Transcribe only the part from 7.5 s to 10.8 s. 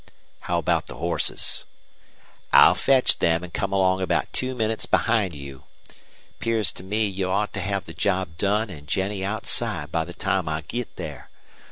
to have the job done an' Jennie outside by the time I